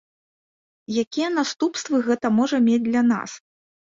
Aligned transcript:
Якія 1.03 1.27
наступствы 1.39 1.95
гэта 2.09 2.27
можа 2.39 2.57
мець 2.69 2.81
для 2.87 3.01
нас? 3.13 3.31